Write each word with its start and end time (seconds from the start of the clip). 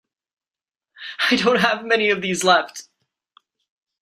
I 1.29 1.35
don't 1.35 1.59
have 1.59 1.85
many 1.85 2.09
of 2.09 2.23
these 2.23 2.43
left. 2.43 2.87